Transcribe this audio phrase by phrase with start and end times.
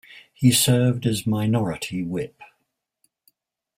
[0.33, 2.41] He served as Minority Whip.